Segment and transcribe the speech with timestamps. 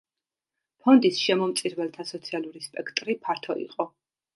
[0.85, 3.93] ფონდის შემომწირველთა სოციალური სპექტრი ფართო იყო.